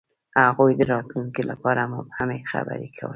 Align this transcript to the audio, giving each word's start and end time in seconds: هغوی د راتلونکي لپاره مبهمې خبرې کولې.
هغوی 0.47 0.71
د 0.79 0.81
راتلونکي 0.93 1.41
لپاره 1.49 1.81
مبهمې 1.93 2.39
خبرې 2.51 2.87
کولې. 2.97 3.09